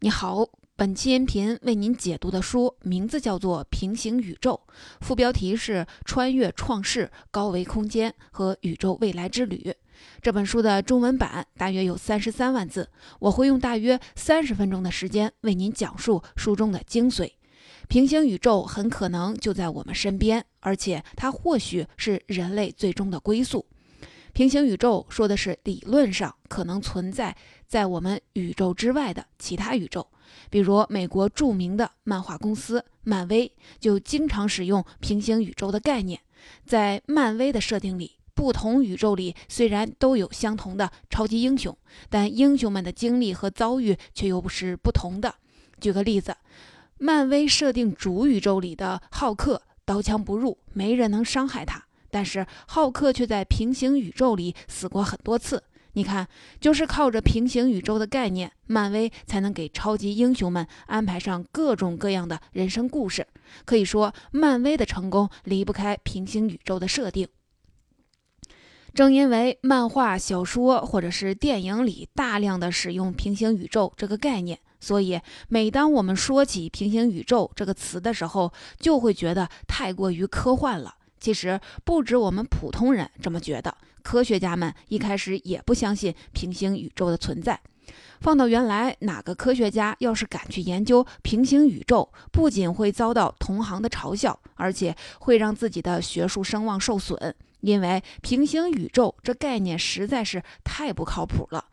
[0.00, 0.46] 你好，
[0.76, 4.60] 本期音频为您解读的书名字叫做《平行宇宙》，
[5.00, 9.74] 副标题是“穿越创世、高维空间和宇宙未来之旅”。
[10.20, 12.90] 这本书的中文版大约有三十三万字，
[13.20, 17.32] 我会用大约三十分钟的时间为您讲述书中的精髓。
[17.88, 23.64] 平行宇宙很可能就在我们身边，而且它或许是人类最终的归宿。
[24.36, 27.34] 平行宇宙说的是理论上可能存在
[27.66, 30.06] 在我们宇宙之外的其他宇宙，
[30.50, 36.20] 比如美国著名的漫画公司漫威就经常使用平行宇宙的概念。
[36.66, 41.74] 在漫威的设定里，不同宇宙里虽然都有相同的超级英雄，
[42.10, 45.36] 但英雄们的经历和遭遇却又不是不同的。
[45.80, 46.36] 举个例子，
[46.98, 51.85] 漫威设定主宇宙里的浩克刀枪不入，没人能伤害他。
[52.16, 55.62] 但是浩克却在平行宇宙里死过很多次。
[55.92, 56.26] 你看，
[56.58, 63.26] 就是靠着平行宇宙的概念，漫威才能给超级英雄们安排上各种各样的人生故事。
[63.66, 67.28] 可以说，漫威的成功离不开平行宇宙的设定。
[68.94, 80.94] 正因为漫画、小说或者是电影里大量的使用平行宇宙这个概念，所以每当我们说起平行宇宙这个词的时候，就会觉得太过于科幻了。
[81.18, 87.60] 其实不止我们普通人这么觉得，科学家们一开始也不相信平行宇宙的存在。
[88.20, 97.34] 放到原来，哪个科学家要是敢去研究平行宇宙，不仅会遭到同行的嘲笑，而且会让自己的学术声望受损。
[97.60, 101.64] 因为平行宇宙这概念实在是太不靠谱了。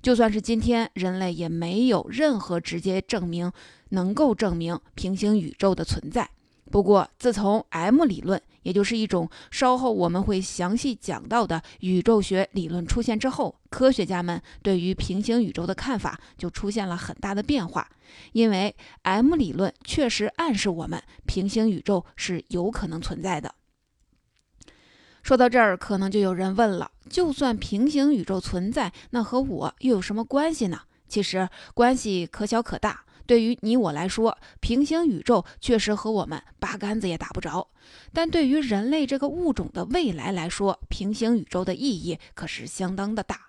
[0.00, 3.50] 就算是今天，人类也没有任何直接证明
[3.90, 6.28] 能够证明平行宇宙的存在。
[6.70, 17.88] 不过，自从 M 理论，也就是一种稍后我们会详细讲到的宇宙学理论出现之后，科学家们对于平行宇宙的看法就出现了很大的变化。
[18.32, 23.54] 因为 M 理论确实暗示我们平行宇宙是有可能存在的。
[25.22, 30.80] 说到这儿，可能就有人问了：就算平行宇宙存在，那和我又有什么关系呢？
[31.08, 33.04] 其实关系可小可大。
[33.26, 37.68] 对于你我来说，平行宇宙确实和我们八竿子也打不着；
[38.12, 43.48] 但对于人类这个物种的未来来说，平行宇宙的意义可是相当的大。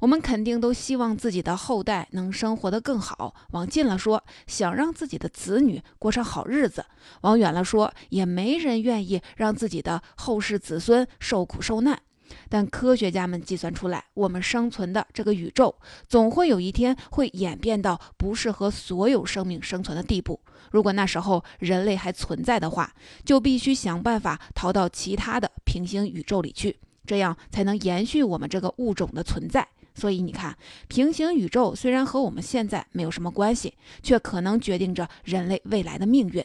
[0.00, 3.32] 我们肯定都希望自己的后代能生活得更好。
[3.52, 6.82] 往近了说，想让自己的子女过上好日子；
[7.20, 12.02] 往远了说，也没人愿意让自己的后世子孙受苦受难。
[12.48, 15.74] 但科学家们计算出来，我们生存的这个宇宙，
[16.08, 20.40] 总会有一天会演变到不适合所有生命生存的地步。
[20.70, 22.94] 如果那时候人类还存在的话，
[23.24, 29.68] 就必须想办法逃到其他的平行宇宙里去，这样才能延续我们这个物种的存在。
[29.94, 30.56] 所以你看，
[30.88, 36.40] 平行宇宙虽然和我们现在没有什么关系，却可能决定着人类未来的命运。《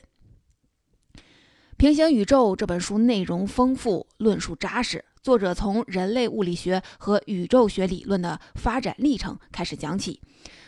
[1.77, 5.05] 平行宇宙》这本书内容丰富，论述扎实。
[5.21, 10.21] 作者从人类物理学和宇宙学理论的发展历程开始讲起，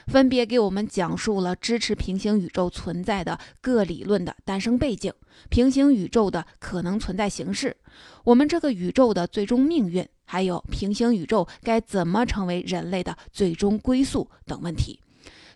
[0.08, 5.14] 分别给我们讲述了支持平行宇宙存在的各理论的诞生背景、
[5.50, 7.76] 平行宇宙的可能存在形式、
[8.24, 15.00] 我们这个宇宙的最终命运，还有平行宇宙该怎么成为人类的最终归宿等问题。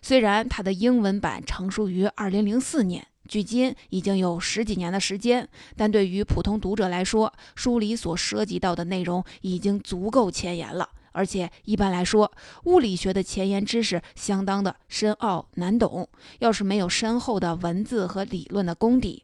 [0.00, 3.06] 虽然它的英文版成书于二零零四年。
[3.26, 10.88] 距今已经有十几年的时间，但对于普通读者来说，书里所涉及到的内容已经足够前沿了。
[11.12, 12.32] 而且一般来说，
[12.64, 16.08] 物理学的前沿知识相当的深奥难懂，
[16.40, 19.22] 要是没有深厚的文字和理论的功底，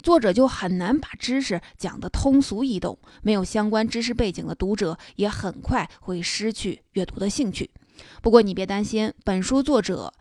[0.00, 2.98] 作者就很难把知识讲得通俗易懂。
[3.22, 7.68] 没有相关知识背景的读者也很快会失去阅读的兴趣。
[8.22, 10.14] 不过你别担心，本书作者。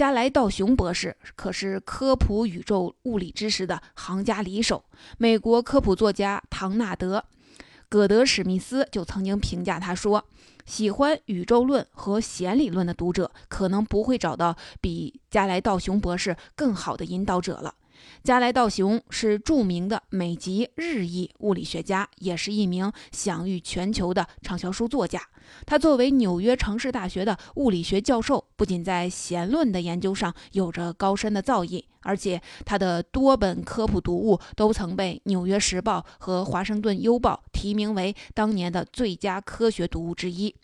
[0.00, 4.82] 加莱道雄博士可是科普宇宙物理知识的行家里手。
[5.18, 7.18] 美国科普作家唐纳德·
[7.86, 10.24] 葛德史密斯就曾经评价他说
[10.64, 17.74] ：“喜欢宇宙论和弦理论的读者，可能不会找到比加莱道雄博士更好的引导者了。”
[18.22, 25.20] 加莱道雄是著名的美籍日裔物理学家，也是一名享誉全球的畅销书作家。
[25.66, 40.54] 他作为纽约城市大学的物理学教授，不仅在弦论的研究上有着高深的造诣，而且他的多本科普读物都曾被《纽约时报》和《华盛顿邮报》提名为当年的最佳科学读物之一，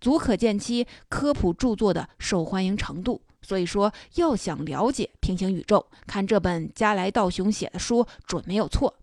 [0.00, 3.20] 足可见其科普著作的受欢迎程度。
[3.42, 8.94] 所以说，要想了解平行宇宙，看这本加莱道雄写的书准没有错。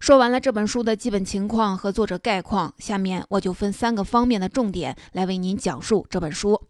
[0.00, 6.60] 说完了这本书的基本情况和作者概况，下面我就分三个方面的重点来为您讲述这本书。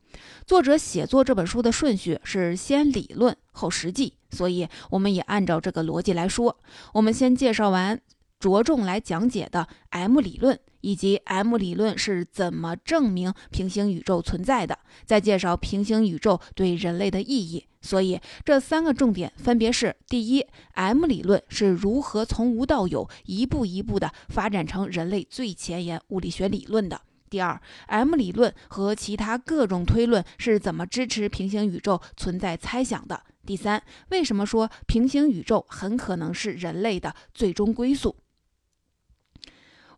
[0.47, 6.56] 作者写作这本书的顺序是先理论后实际，所以我们也按照这个逻辑来说。
[6.93, 8.01] 我们先介绍完
[8.39, 10.61] 着重来讲解的 M 理论。
[10.84, 14.78] 以及 M 理论是怎么证明平行宇宙存在的？
[15.06, 17.64] 再介绍平行宇宙对人类的意义。
[17.81, 26.98] 所以这三个重点分别是：第一，M 理论是如何从无到有，一步一步的发展成人类最前沿物理学理论的；
[27.31, 33.16] 第二，M 理论和其他各种推论是怎么支持平行宇宙存在猜想的；
[33.46, 38.14] 第三，为什么说平行宇宙很可能是人类的最终归宿？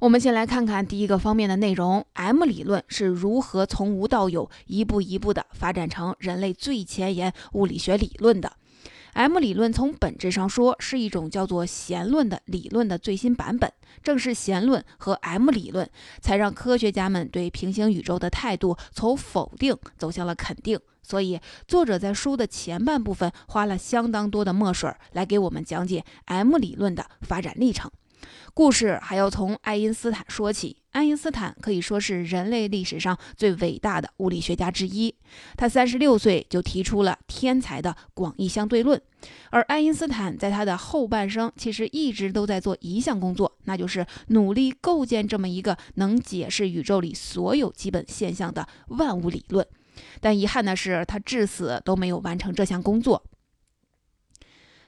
[0.07, 8.53] 我们先来看看第一个方面的内容：M 理论是如何从无到有，一步一步地发展成人类最前沿物理学理论的。
[9.15, 13.69] M 理论从本质上说是一种叫做弦论的理论的最新版本。
[14.01, 20.79] 正是弦论和 M 理论，才让科学家们对平行宇宙的态度从否定走向了肯定。
[21.03, 27.91] 所以，作者在书的前半部分花了相当多的墨水来给我们讲解 M 理论的发展历程。
[28.55, 30.77] 故事还要从爱因斯坦说起。
[30.93, 35.15] 爱因斯坦可以说是人类历史上最伟大的物理学家之一。
[35.55, 38.99] 他三十六岁就提出了天才的广义相对论。
[39.51, 49.67] 而爱因斯坦在他的后半生其实一直都在做一项工作，那就是努力构建这么一个能解释宇宙里所有基本现象的万物理论。
[50.21, 53.23] 但遗憾的是，他至死都没有完成这项工作。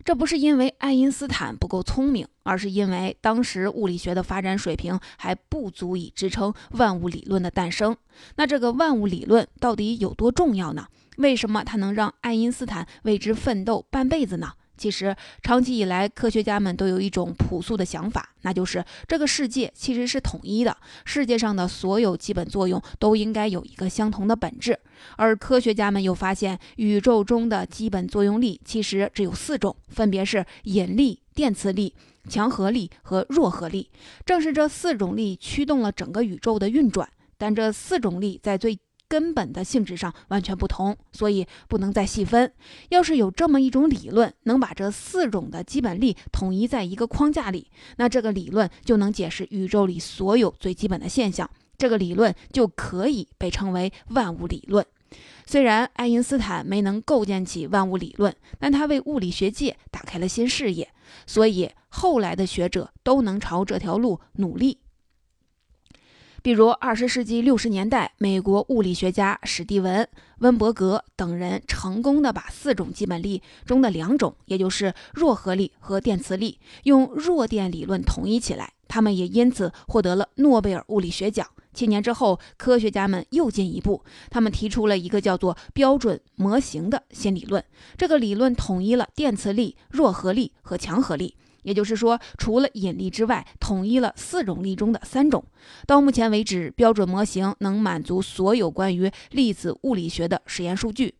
[0.04, 7.96] 这不是因为爱因斯坦不够聪明，而是因为当时物理学的发展水平还不足以支撑万物理论的诞生。
[8.36, 10.86] 那这个万物理论到底有多重要呢？
[11.18, 14.52] 为什么它能让爱因斯坦为之奋斗半辈子呢？
[14.78, 24.78] 其实，长期以来，科学家们都有一种朴素的想法，那就是这个世界其实是统一的，世界上的所有基本作用都应该有一个相同的本质。
[25.16, 31.94] 而科学家们又发现，宇宙中的基本作用力其实只有四种，分别是引力、电磁力、
[32.28, 33.90] 强合力和弱合力。
[34.24, 38.78] 正是这四种力驱动了整个宇宙的运转，但这四种力在最
[39.08, 42.52] 根本的性质上完全不同，所以不能再细分。
[42.90, 51.48] 要是有这么一种理论，能把这四种的基本力统一在一个框架里，那这个理论就能解释宇宙里所有最基本的现象。
[51.78, 54.84] 这个理论就可以被称为万物理论。
[55.46, 60.92] 虽然爱因斯坦没能构建起万物理论，但他为物理学界打开了新视野，
[61.26, 64.78] 所以后来的学者都能朝这条路努力。
[66.40, 70.04] 比如，二十世纪六十年代，美国物理学家史蒂文·
[70.38, 78.72] 温伯格等人成功的把四种基本力中的两种，也就是弱合力和电磁力，用弱电理论统一起来。
[78.86, 81.46] 他们也因此获得了诺贝尔物理学奖。
[81.74, 87.62] 七年之后，科学家们又进一步，他们提出了一个叫做标准模型的新理论。
[87.96, 91.34] 这个理论统一了电磁力、弱合力和强合力。
[91.68, 95.44] 也就是说，除了引力之外，统一了四种力中的三种。
[95.86, 101.14] 到目前为止，标准模型能满足所有关于粒子物理学的实验数据。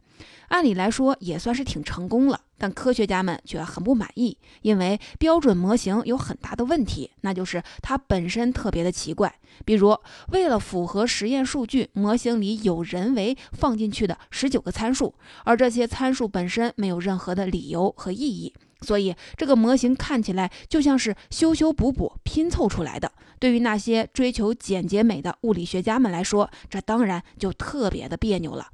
[0.49, 2.41] 按理来说，也算是挺成功了。
[2.57, 9.33] 但科学家们却很不满意，因为标准模型有很大的问题，那就是它本身特别的奇怪。
[9.67, 9.95] 比如，
[10.33, 15.15] 为了符合实验数据，模型里有人为放进去的十九个参数，
[15.45, 18.55] 而这些参数本身没有任何的理由和意义。
[18.81, 23.13] 所以，这个模型看起来就像是修修补补拼凑出来的。
[23.39, 28.69] 对于那些追求简洁美的物理学家们来说，这当然就特别的别扭了。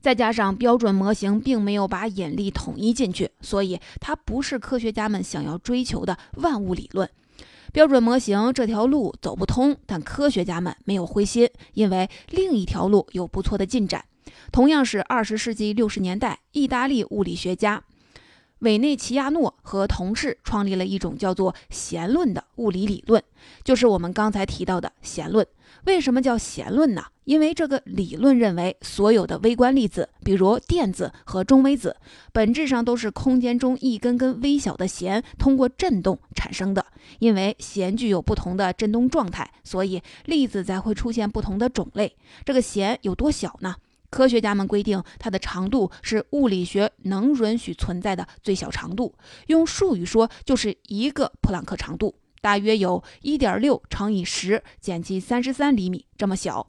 [0.00, 7.08] 再加上标准模型并没有把引力统一进去，所以它不是科学家们想要追求的万物理论。
[7.72, 14.04] 标准模型这条路走不通，但科学家们没有灰心，因为另一条路有不错的进展。
[14.50, 17.84] 同样是二十世纪六十年代，意大利物理学家。
[18.62, 23.22] 委内齐亚诺和同事创立了一种叫做弦论的物理理论，
[23.64, 25.46] 就是我们刚才提到的弦论。
[25.84, 27.04] 为什么叫弦论呢？
[27.24, 31.96] 因为这个理论认为，所有的微观粒子，比如电子和中微子，
[32.32, 36.84] 本质上都是空间中一根根微小的弦通过振动产生的。
[37.18, 42.16] 因为弦具有不同的振动状态，所以粒子才会出现不同的种类。
[42.44, 43.74] 这个弦有多小呢？
[44.12, 49.14] 科学家们规定，它的长度是物理学能允许存在的最小长度。
[49.46, 56.68] 用术语说，就是一个普朗克长度，大约有一点六乘以十减去三十三厘米这么小。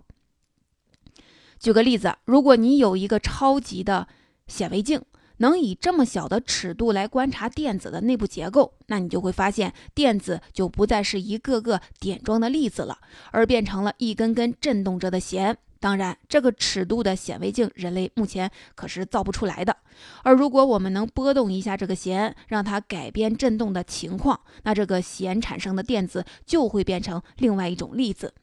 [1.59, 4.07] 举个例子，如果你有一个超级的
[4.47, 5.01] 显微镜，
[5.37, 12.97] 能以这么小的尺度来观察电子的内部结构，那你就会发现，电子就不再是一个个点状的粒子了，
[13.31, 15.57] 而变成了一根根震动着的弦。
[15.79, 19.75] 当然，这个尺度的显微镜，人类目前可是造不出来的。
[20.23, 28.33] 而如果我们能拨动一下这个弦，让它改变振动的情况，那这个弦产生的电子就会变成另外一种粒子。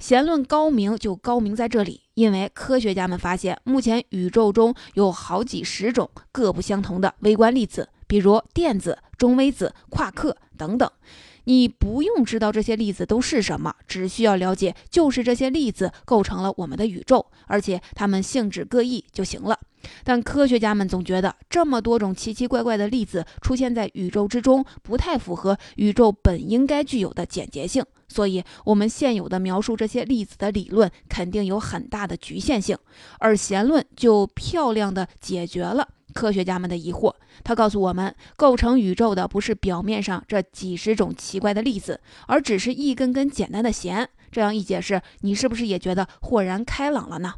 [0.00, 10.90] 弦论高明就高明在这里，因为科学家们发现，目前宇宙中有好几十种各不相同的微观粒子，比如电子、中微子、夸克等等。
[11.46, 19.58] 你不用知道这些粒子都是什么，只需要了解就是这些粒子构成了我们的宇宙，而且它们性质各异就行了。
[20.02, 32.78] 但科学家们总觉得这么多种奇奇怪怪的粒子出现在宇宙之中，不太符合宇宙本应该具有的简洁性，所以我们现有的描述这些粒子的理论肯定有很大的局限性，
[33.18, 35.88] 而弦论就漂亮的解决了。
[36.12, 44.08] 科学家们的疑惑，他告诉我们，构成宇宙的不是表面上这几十种奇怪的粒子，而只是一根根简单的弦。
[44.30, 47.34] 这样一解释，你是不是也觉得豁然开朗了呢？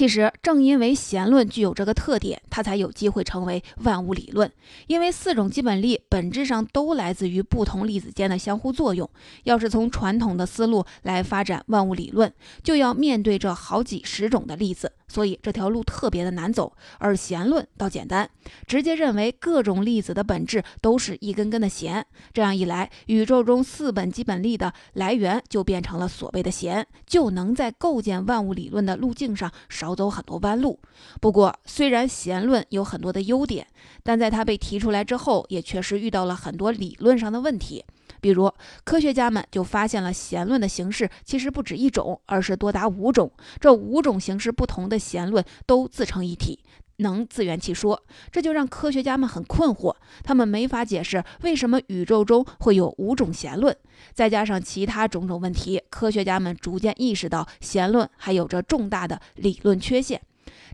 [0.00, 4.50] 其实，正因为弦论具有这个特点，它才有机会成为万物理论。
[4.86, 9.06] 因为四种基本力本质上都来自于不同粒子间的相互作用。
[9.44, 14.90] 要是从传统的思路来发展万物理论，就要面对这好几十种的粒子。
[15.10, 18.30] 所以这条路特别的难走，而弦论倒简单，
[18.68, 22.06] 直接认为各种粒子的本质都是一根根的弦。
[22.32, 30.78] 这样一来，宇宙中四本基本力的来源就变成了所谓的弦，就能在构建万物理论的路径上少走很多弯路。
[31.20, 33.66] 不过，虽然弦论有很多的优点，
[34.04, 37.84] 但在它被提出来之后，也确实遇到了很多理论上的问题。
[38.20, 38.52] 比如，
[38.84, 43.32] 科学家们就发现了弦论的形式其实不止一种，而是多达五种。
[43.58, 46.60] 这五种形式不同的弦论都自成一体，
[46.98, 48.02] 能自圆其说。
[48.30, 53.74] 这就让科学家们很困惑，他们没法解释为什么宇宙中会有五种弦论。
[54.12, 60.20] 再加上其他种种问题，科学家们逐渐意识到弦论还有着重大的理论缺陷。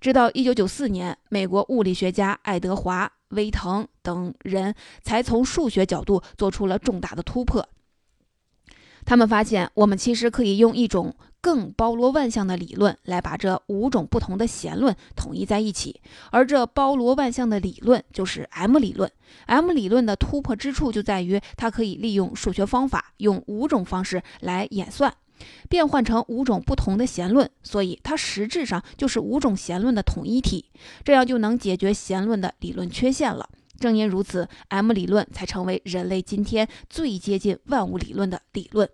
[0.01, 3.16] 直到1994年，美国物理学家爱德华。
[3.31, 7.69] 威腾等人才从数学角度做出了重大的突破。
[9.05, 16.01] 他们发现，我们其实可以用一种更包罗万象的理论来把这五种不同的弦论统一在一起，
[16.33, 19.09] 而这包罗万象的理论就是 M 理论。
[19.47, 25.15] M 理论的突破之处就在于，它可以利用数学方法，用五种方式来演算。
[25.69, 30.67] 变换成五种不同的弦论，所以它实质上就是五种弦论的统一体，
[31.05, 33.49] 这样就能解决弦论的理论缺陷了。
[33.79, 38.89] 正因如此，M 理论才成为人类今天最接近万物理论的理论。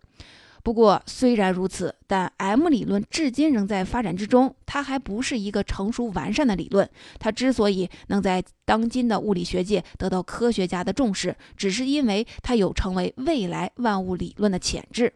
[0.64, 6.88] 不过，虽然如此，但 M 理论至今仍在发展之中，它还不是一个成熟完善的理论。
[7.18, 15.12] 它之所以能在当今的物理学界得到科学家的重视，只是因为它有成为未来万物理论的潜质。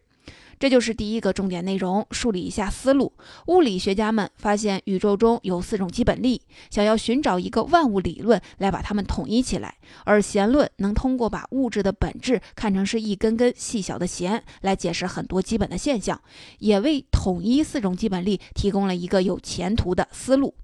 [0.59, 3.13] 这就是第一个重点内容，梳理一下思路。
[3.45, 9.75] 物理学家们发现宇宙中有四种基本力，想要寻找一个万物理论来把它们统一起来。
[10.03, 16.19] 而弦论能通过把物质的本质看成是一根根细小的弦来解释很多基本的现象，
[16.59, 20.55] 也为统一四种基本力提供了一个有前途的思路。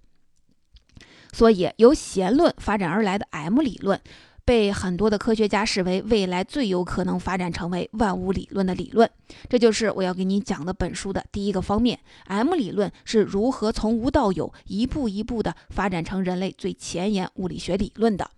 [1.31, 4.01] 所以，由弦论发展而来的 M 理论。
[4.45, 9.09] 被很多的科学家视为未来最有可能发展成为万物理论的理论，
[9.49, 18.29] 这就是我要给你讲的本书的第一个方面：M 理论是如何从无到有，一步一步的发展成人类最前沿物理学理论的。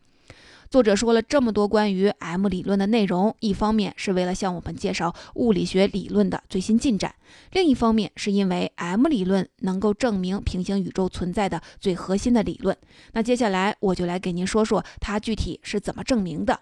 [0.70, 7.14] 作者说了这么多关于 M 理论的内容，一方面是为了向我们介绍物理学理论的最新进展，
[7.52, 12.76] 另一方面是因为 M 理论能够证明平行宇宙存在的最核心的理论。
[13.14, 16.60] 那接下来我就来给您说说它具体是怎么证明的。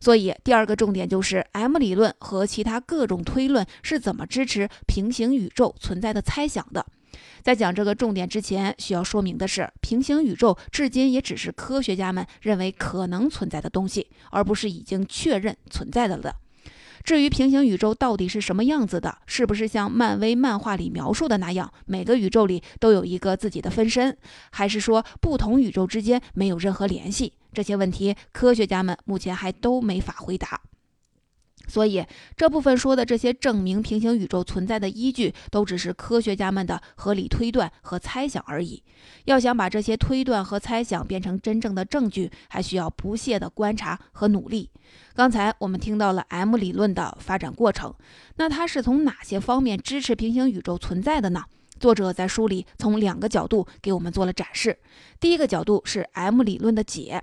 [0.00, 6.86] 所以第二个重点就是 M 理论和其他各种推论是怎么支持平行宇宙存在的猜想的。
[7.42, 16.36] 在讲这个重点之前，需要说明的是，平行宇宙至今也只是科学家们认为可能存在的东西，而不是已经确认存在的了。
[17.04, 24.16] 至于平行宇宙到底是什么样子的，是不是像漫威漫画里描述的那样，每个宇宙里都有一个自己的分身，
[24.50, 27.34] 还是说不同宇宙之间没有任何联系？
[27.52, 30.60] 这些问题，科学家们目前还都没法回答。
[31.66, 32.04] 所以
[32.36, 38.82] 这部分说的这些证明平行宇宙存在的依据，都只是科学家们的合理推断和猜想而已。
[39.24, 44.70] 要想把这些推断和猜想变成真正的证据，还需要不懈的观察和努力。
[45.14, 47.94] 刚才我们听到了 M 理论的发展过程，
[48.36, 51.44] 那它是从哪些方面支持平行宇宙存在的呢？
[51.78, 54.78] 作者在书里从两个角度给我们做了展示。
[55.20, 57.22] 第一个角度是 M 理论的解。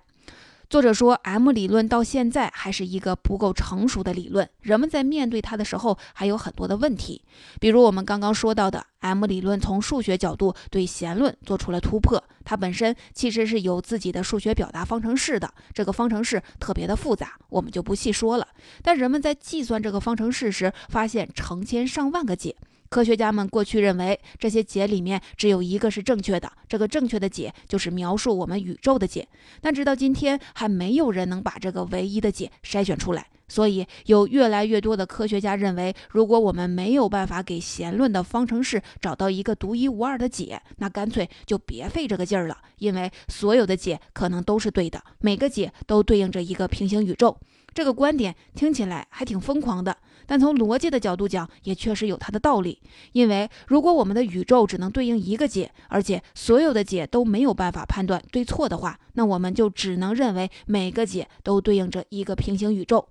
[0.70, 7.22] 作者说，M 理论到现在还是一个不够成熟的理论，人们在面对它的时候还有很多的问题。
[7.60, 18.48] 比如我们刚刚说到的，M 理论从数学角度对弦论做出了突破，它本身其实是有自己的数学表达方程式的，这个方程式特别的复杂，我们就不细说了。
[18.82, 22.56] 但人们在计算这个方程式时，发现成千上万个解。
[22.94, 29.28] 科学家们过去认为这些解里面只有一个是正确的，这个正确的解就是描述我们宇宙的解。
[29.62, 33.26] 但直到今天，还没有人能把这个唯一的解筛选出来。
[33.48, 47.36] 所以，有越来越多的科学家认为，如果我们没有办法给弦论的方程式找到一个独一无二的解，那干脆就别费这个劲儿了，因为所有的解可能都是对的，每个解都对应着一个平行宇宙。
[47.74, 49.98] 这个观点听起来还挺疯狂的。
[50.26, 52.82] 但从逻辑的角度讲，也确实有它的道理。
[53.12, 63.10] 因为如果我们的宇宙只能对应一个解，而且所有的解都没有办法判断对错的话，那我们就只能认为每个解都对应着一个平行宇宙。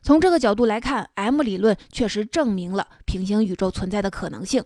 [0.00, 4.64] 从这个角度来看，M 理论确实证明了平行宇宙存在的可能性。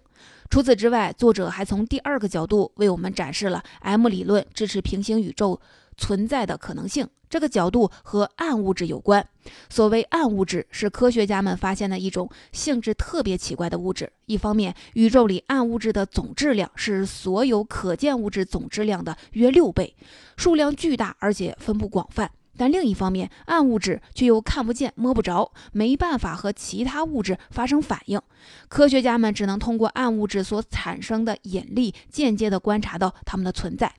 [0.50, 5.58] 除此之外，作者还从第二个角度为我们展示了 M 理论支持平行宇宙
[5.96, 7.08] 存在的可能性。
[7.32, 9.26] 这个角度和暗物质有关。
[9.70, 14.12] 所谓暗物质，是科学家们发现的一种性质特别奇怪的物质。
[14.26, 19.96] 一方面，宇宙里暗物质的总质量是所有可见物质总质量的约六倍，
[20.36, 22.30] 数量巨大，而且分布广泛。
[22.62, 28.20] 但另一方面，暗物质却又看不见、摸不着，没办法和其他物质发生反应。
[28.68, 33.92] 科学家们只能通过暗物质所产生的引力，间接地观察到它们的存在。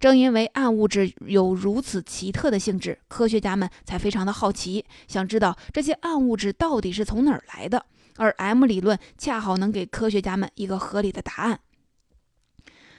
[0.00, 7.86] 正因为暗物质有如此奇特的性质，科学家们才非常的好奇，想知道这些暗物质到底是从哪儿来的。
[8.16, 11.60] 而 M 理论恰好能给科学家们一个合理的答案。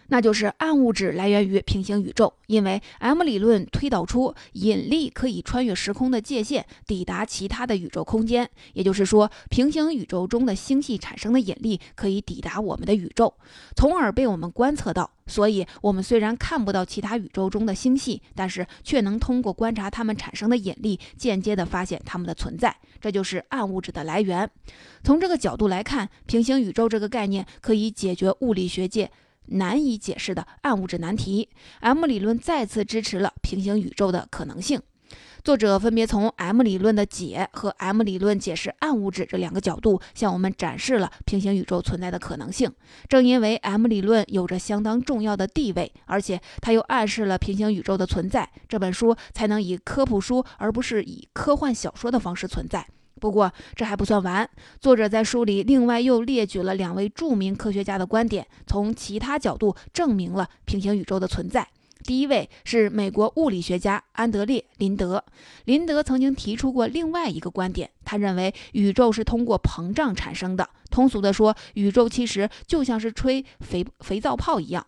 [0.10, 8.50] 那就是暗物质来源于平行宇宙，因为 M 理论推导出引力可以穿越时空的界限，抵达其他的宇宙空间。
[8.74, 13.34] 也就是说，平行宇宙中的星系产生的引力可以抵达我们的宇宙，
[13.76, 15.10] 从而被我们观测到。
[15.28, 22.76] 所以，我们虽然看不到其他宇宙中的星系，但是却能通过观察它们产生的引力，间接地发现它们的存在。
[23.00, 24.50] 这就是暗物质的来源。
[25.04, 29.12] 从这个角度来看，平行宇宙这个概念可以解决物理学界。
[29.52, 31.50] 难以解释的暗物质难题
[31.82, 34.82] ，M 理论再次支持了平行宇宙的可能性。
[35.44, 42.70] 作者分别从 M 理论的解和 M 理论解释暗物质这两个角度，向我们展示了平行宇宙存在的可能性。
[43.08, 52.86] 正因为 M 理论有着相当重要的地位，而且它又暗示了平行宇宙的存在，这本书才能以科普书而不是以科幻小说的方式存在。
[53.20, 61.68] 不过这还不算完，作者在书里另外又列举了两位著名科学家的观点，从其他角度证明了平行宇宙的存在。
[62.06, 65.24] 第一位是美国物理学家安德烈·林德，
[65.66, 70.70] 林德曾经提出过另外一个观点，他认为宇宙是通过膨胀产生的。
[70.90, 74.88] 通俗的说，宇宙其实就像是吹肥肥皂泡一样，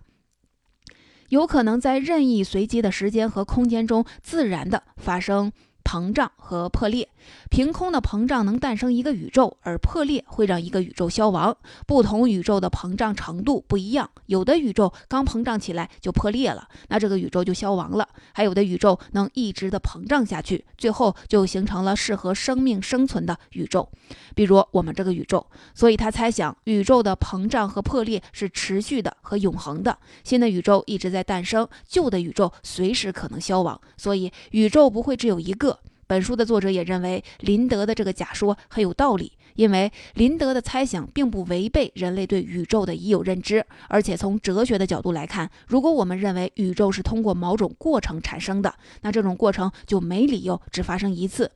[1.28, 5.52] 有可能在任意随机的时间和空间中自然的发生。
[5.91, 7.10] 膨胀和破裂，
[7.49, 11.58] 凭空的膨胀能诞生一个宇宙，而破裂会让一个宇宙消亡。
[11.86, 23.89] 不同宇宙的膨胀程度不一样，有的宇宙刚膨胀起来就破裂了，那这个宇宙就消亡了；还有的宇宙能一直的膨胀下去，最后就形成了适合生命生存的宇宙，
[24.34, 25.45] 比如我们这个宇宙。
[25.75, 35.77] 所以他猜想，宇宙的膨胀和破裂是持续的和永恒的，新的宇宙一直在诞生，旧的宇宙随时可能消亡，所以宇宙不会只有一个。
[36.12, 51.50] 本书的作者也认为林德的这个假说很有道理，因为林德的猜想并不违背人类对宇宙的已有认知，而且从哲学的角度来看，如果我们认为宇宙是通过某种过程产生的，那这种过程就没理由只发生一次。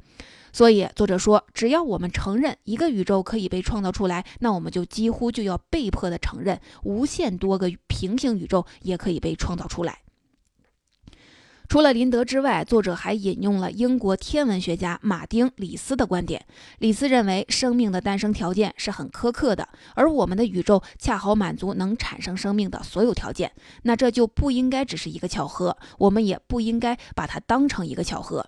[0.53, 9.99] 所以作者说，只要我们承认一个宇宙可以被创造出来，那我们就几乎就要被迫的承认无限多个平行宇宙也可以被创造出来。
[11.67, 16.45] 除了林德之外，作者还引用了英国天文学家马丁·里斯的观点。
[16.79, 23.51] 李斯认为，生命的诞生条件是很苛刻的，而我们的宇宙恰好满足能产生生命的所有条件。
[23.83, 28.45] 那这就不应该只是一个巧合，我们也不应该把它当成一个巧合。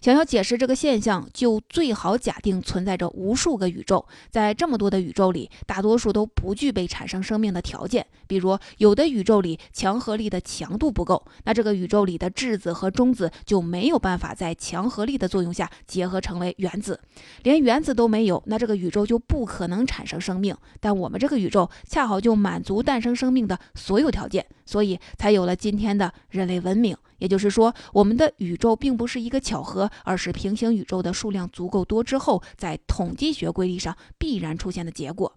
[0.00, 8.06] 想要解释这个现象，就最好假定存在着无数个宇宙，在这么多的宇宙里，大多数都不具备产生生命的条件。
[8.26, 17.00] 比如，有的宇宙里强合力的强度不够，那这个宇宙里的质子和中子就没有办法在强合力的作用下结合成为原子，
[17.42, 20.56] 连原子都没有，那这个宇宙就不可能产生生命。
[20.80, 26.96] 但我们这个宇宙恰好就满足诞生生命的所有条件，所以才有了今天的人类文明。
[27.18, 35.32] 也就是说，我们的宇宙并不是一个巧合，而是平行宇宙的数量足够多之后，在统计学规律上必然出现的结果。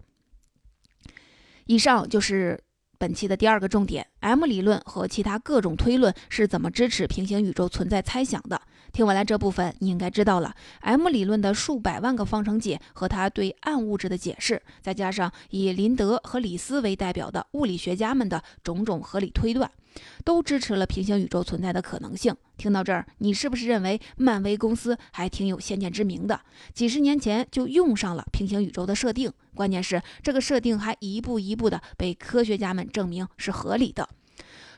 [1.66, 2.60] 以上就是
[2.98, 8.60] 本期的第二个重点：M 理论和其他各种推论是怎么支持平行宇宙存在猜想的。
[8.92, 19.70] 听完了这部分，你应该知道了 M 理论的数百万个方程解和它对暗物质的解释，再加上以林德和李斯为代表的物理学家们的种种合理推断。
[20.24, 22.34] 都支持了平行宇宙存在的可能性。
[22.56, 26.40] 听到这儿，你是不是认为漫威公司还挺有先见之明的？
[26.72, 34.08] 几十年前就用上了平行宇宙的设定，关键是这个设定还一步一步的被科学家们证明是合理的。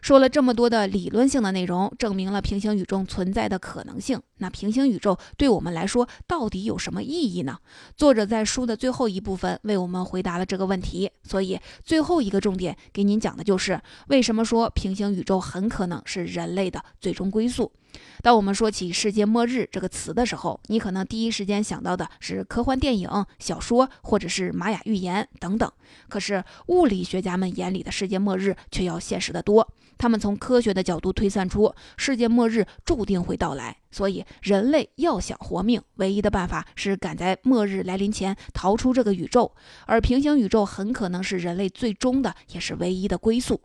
[0.05, 4.21] 说了这么多的理论性的内容，证明了平行宇宙存在的可能性。
[4.37, 7.57] 那平行宇宙对我们来说到底有什么意义呢？
[7.97, 11.11] 作者在书的最后一部分为我们回答了这个问题。
[11.23, 17.73] 所以最后一个重点给您讲的就是为什么说平行宇宙很可能是人类的最终归宿。
[18.23, 25.71] 当我们说起世界末日这个词的时候，你可能第一时间想到的是科幻电影、小说，或者是玛雅预言等等。
[26.09, 29.69] 可是物理学家们眼里的世界末日却要现实的多。
[29.97, 39.55] 他们从科学的角度推算出世界末日注定会到来，所以人类要想活命，唯一的办法是赶在末日来临前逃出这个宇宙。
[39.87, 43.61] 而平行宇宙很可能是人类最终的，也是唯一的归宿。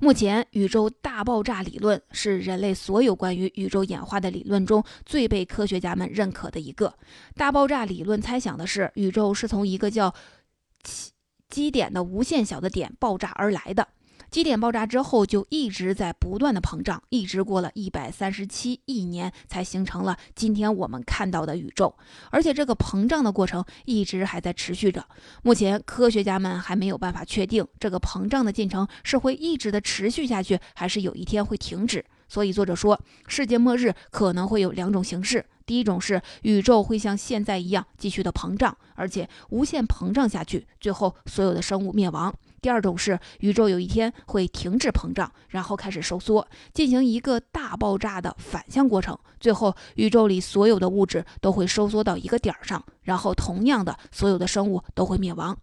[0.00, 6.94] 目前，宇宙大爆炸理论是人类所有关于宇宙演化的理论中最被科学家们认可的一个。
[7.34, 10.14] 大爆炸理论猜想的是，宇宙是从一个叫
[10.84, 11.10] 基
[11.48, 13.88] 基点的无限小的点爆炸而来的。
[14.30, 21.94] 基点爆炸之后，就一直在不断的膨胀，一直过了一百三十七亿年，才形成了今天我们看到的宇宙。
[22.30, 25.02] 而且这个膨胀的过程一直还在持续着。
[25.42, 32.04] 目前科学家们还没有办法确定这个膨胀的进程是会一直的持续下去，还是有一天会停止。
[32.28, 42.34] 所以作者说，世界末日可能会有两种形式：第一种是宇宙会像现在一样继续的膨胀，而且无限膨胀下去，最后所有的生物灭亡。
[42.60, 55.56] 第二种是宇宙有一天会停止膨胀，然后开始收缩，进行一个大爆炸的反向过程，最后宇宙里所有的物质都会收缩到一个点儿上，然后同样的所有的生物都会灭亡。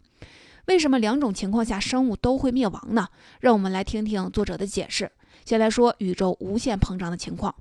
[0.68, 3.08] 为什么两种情况下生物都会灭亡呢？
[3.40, 5.12] 让我们来听听作者的解释。
[5.44, 7.54] 先来说宇宙无限膨胀的情况。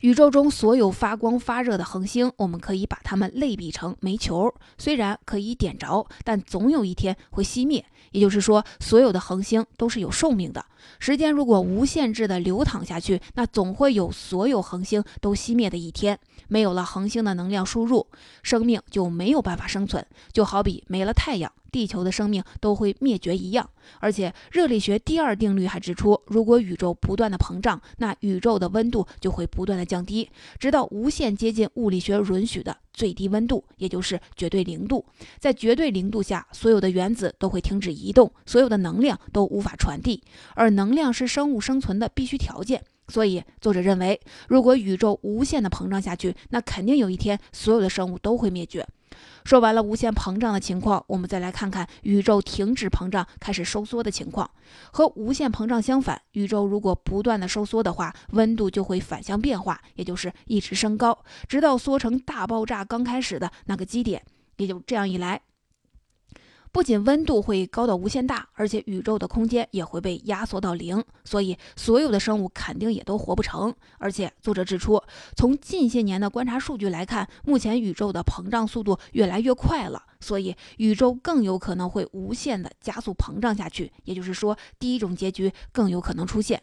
[0.00, 7.84] 宇宙中所有发光发热的恒星，我们可以把它们类比成煤球，虽然可以点着，但总有一天会熄灭。
[8.12, 10.64] 也就是说，所有的恒星都是有寿命的。
[10.98, 16.18] 时间如果无限制的流淌下去，那总会有所有恒星都熄灭的一天。
[16.48, 18.06] 没有了恒星的能量输入，
[18.42, 21.52] 生命就没有办法生存，就好比没了太阳。
[21.76, 23.68] 地球的生命都会灭绝一样，
[24.00, 35.04] 而且热力学第二定律还指出，如果宇宙不断的膨胀，那宇宙的温度就会不断的降低，直到无限接近物理学允许的最低温度，也就是绝对零度。
[35.38, 40.22] 在绝对零度下，所有的原子都会停止移动，所有的能量都无法传递，
[40.54, 42.82] 而能量是生物生存的必须条件。
[43.08, 48.86] 所以，作者认为，如果宇宙无限的膨胀下去，那肯定有一天所有的生物都会灭绝。
[49.44, 54.50] 说完了无限膨胀的情况，我们再来看看宇宙停止膨胀开始收缩的情况。
[54.90, 61.16] 和无限膨胀相反，宇宙如果不断的收缩的话，温度就会反向变化，也就是一直升高，
[61.48, 64.22] 直到缩成大爆炸刚开始的那个基点。
[64.56, 65.42] 也就这样一来。
[66.76, 73.74] 不仅温度会高到无限大，而且宇宙的空间也会被压缩到零，所以所有的生物肯定也都活不成。
[73.96, 75.02] 而且作者指出，
[75.34, 83.90] 从近些年的观察数据来看，目前宇宙的膨胀速度越来越快了，所以宇宙更有可能会无限的加速膨胀下去。
[84.04, 86.62] 也就是说，第一种结局更有可能出现。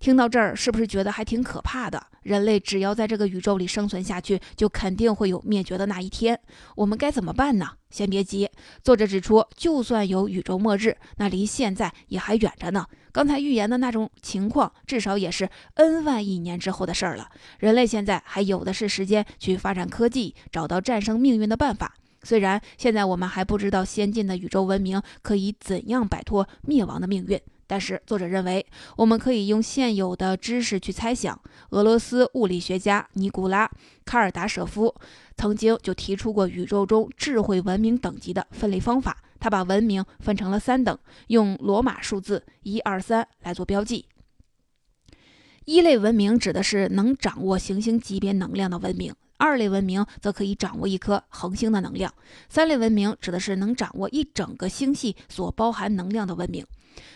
[0.00, 2.04] 听到这儿，是不是觉得还挺可怕的？
[2.22, 6.38] 人类只要在这个宇宙里生存下去，就肯定会有灭绝的那一天。
[6.76, 7.68] 我们该怎么办呢？
[7.90, 8.48] 先别急，
[8.82, 12.86] 作者指出，就算有宇宙末日，那离现在也还远着呢。
[13.12, 17.28] 刚才预言的那种情况，至少也是 N 万亿年之后的事儿了。
[17.58, 21.94] 人类现在还有的是时间去发展科技，找到战胜命运的办法。
[22.22, 28.64] 虽然现在我们还不知道先进的宇宙文明可以怎样摆脱灭亡的命运，但是作者认为，
[28.96, 31.40] 我们可以用现有的知识去猜想。
[31.70, 33.66] 俄罗斯物理学家尼古拉·
[34.04, 34.94] 卡尔达舍夫
[35.36, 39.16] 曾经就提出过宇宙中智慧文明等级的分类方法。
[39.40, 40.96] 他把文明分成了三等，
[41.26, 44.06] 用罗马数字一二三来做标记。
[45.64, 49.14] 一类文明指的是能掌握行星级别能量的文明。
[49.38, 52.14] 二类文明则可以掌握一颗恒星的能量，
[52.48, 56.64] 三类文明指的是能掌握一整个星系所包含能量的文明。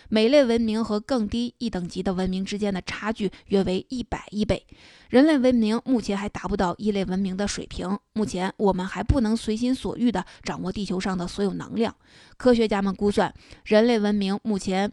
[0.09, 4.65] 每类文明和更低一等级的文明之间的差距约为一百亿倍。
[5.09, 11.95] 人类文明目前还达不到一类文明的水平，目前我们还不能随心所欲地掌握地球上的所有能量。
[12.37, 13.33] 科学家们估算，
[13.65, 14.91] 人类文明目前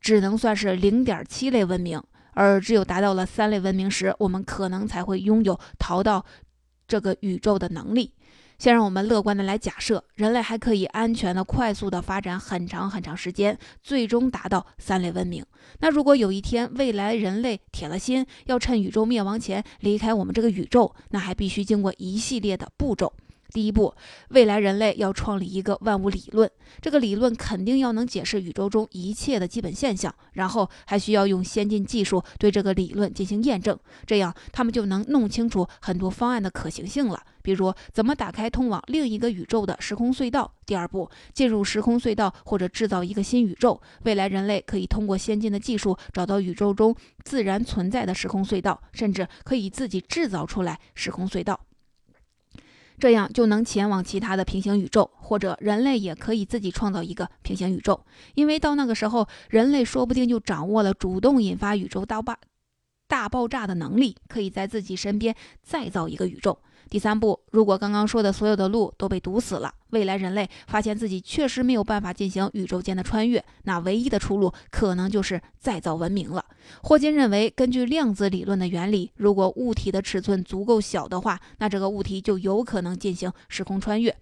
[0.00, 6.24] 只能算是零点七类文明，而只有达到了三类文明时，我们可能才会拥有逃到。
[6.86, 8.12] 这个宇宙的能力，
[8.58, 15.44] 先让我们乐观的来假设，人类还可以安全的、快速的发展很长很长时间，最终达到三类文明。
[15.80, 23.12] 那如果有一天未来人类铁了心要趁宇宙灭亡前离开我们这个宇宙，那还必须经过一系列的步骤。
[23.54, 23.94] 第一步，
[24.30, 26.50] 未来人类要创立一个万物理论，
[26.82, 40.52] 这个理论肯定要能解释宇宙中一切的基本现象，然后还需要用先进技术对这个理论进行验证，这样他们就能弄清楚很多方案的可行性了，比如怎么打开通往另一个宇宙的时空隧道。
[40.66, 51.60] 第二步，进入时空隧道或者制造一个新宇宙，未来人类可以通过先进的技术找到宇宙中自然存在的时空隧道，甚至可以自己制造出来时空隧道。
[52.98, 58.04] 这样就能前往其他的平行宇宙，或者人类也可以自己创造一个平行宇宙，
[58.34, 62.36] 因为到那个时候，人类说不定就掌握了主动引发宇宙大爆
[63.06, 66.58] 大爆炸的能力，可以在自己身边再造一个宇宙。
[66.88, 76.44] 第三步，如果刚刚说的所有的路都被堵死了，未来人类发现自己确实没有办法进行宇宙间的穿越，那唯一的出路可能就是再造文明了。
[76.82, 84.14] 霍金认为，根据量子理论的原理，如果物体的尺寸足够小的话，那这个物体就有可能进行时空穿越。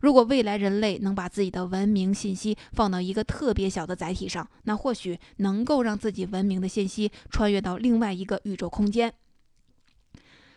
[0.00, 9.12] 如果未来人类能把自己的文明信息放到一个特别小的载体上，那或许能够让自己文明的信息穿越到另外一个宇宙空间。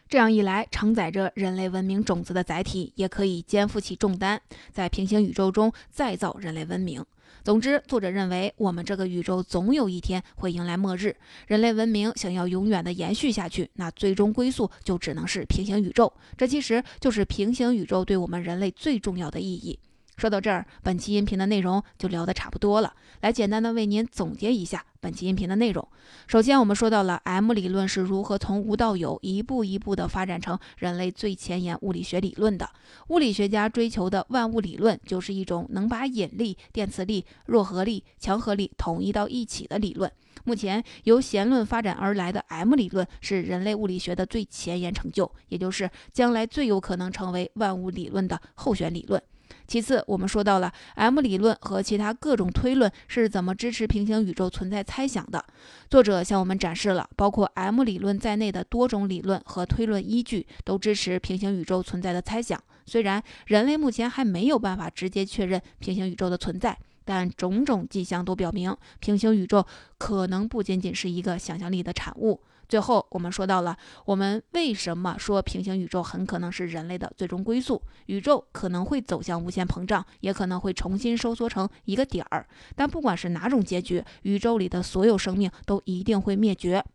[0.10, 4.42] 这样一来，承载着人类文明种子的载体也可以肩负起重担，
[4.74, 7.06] 在平行宇宙中再造人类文明。
[7.44, 11.16] 总之，作者认为，我们这个宇宙总有一天会迎来末日。
[11.46, 16.12] 人类文明想要永远的延续下去，那最终归宿就只能是平行宇宙。
[16.36, 19.78] 这其实就是平行宇宙对我们人类最重要的意义。
[20.20, 22.94] 说到这儿，本期音频的内容就聊得差不多了。
[23.22, 25.88] 来简单的为您总结一下本期音频的内容。
[26.28, 32.70] 首先，我们说到了 M 理论是如何从无到有，一步一步地发展成人类最前沿物理学理论的。
[33.08, 40.12] 物理学家追求的万物理论，就是一种能把引力、电磁力、弱合力、强合力统一到一起的理论。
[40.44, 49.22] 目前由弦论发展而来的 M 理论，是人类物理学的最前沿成就，也就是将来最有可能成为万物理论的候选理论。
[49.70, 55.46] 其次，我们说到了 M 理论和其他各种推论是怎么支持平行宇宙存在猜想的。
[55.92, 62.60] 作者向我们展示了包括 M 理论在内的多种理论和推论依据都支持平行宇宙存在的猜想。
[62.88, 69.64] 虽然人类目前还没有办法直接确认平行宇宙的存在，但种种迹象都表明，平行宇宙
[70.00, 72.42] 可能不仅仅是一个想象力的产物。
[72.70, 77.82] 最后，我们说到了我们为什么说平行宇宙很可能是人类的最终归宿。
[78.06, 82.48] 宇宙可能会走向无限膨胀，也可能会重新收缩成一个点儿。
[82.76, 86.86] 但不管是哪种结局，宇宙里的所有生命都一定会灭绝。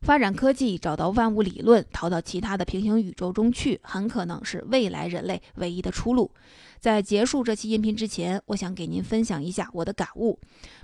[0.00, 6.30] 发展科技，找到万物理论，逃到其他的平行宇宙中去，很可能是未来人类唯一的出路。
[6.80, 10.38] 在结束这期音频之前，我想给您分享一下我的感悟。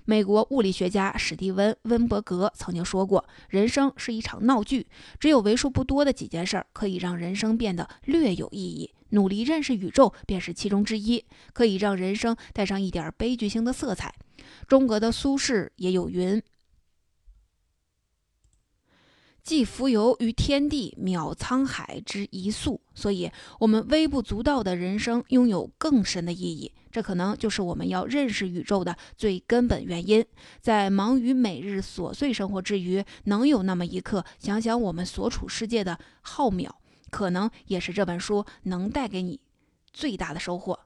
[0.04, 4.86] 美国物理学家史蒂文·温伯格曾经说过：“人生是一场闹剧，
[5.20, 8.90] 只有为数不多的几件事儿可以让人生变得略有意义。
[9.10, 14.12] 努力认识宇宙便是其中之一，可以让人生带上一点悲剧性的色彩。”
[14.66, 16.42] 中国的苏轼也有云。
[19.44, 22.80] 既浮游于天地，渺沧海之一粟。
[22.94, 23.30] 所以，
[23.60, 26.72] 我们微不足道的人生拥有更深的意义。
[26.90, 30.24] 这可能就是我们要认识宇宙的最根本原因。
[30.62, 36.70] 在忙于每日琐碎生活之余，能有那么一刻想想我们所处世界的浩渺，
[37.10, 39.38] 可能也是这本书能带给你
[39.92, 40.83] 最大的收获。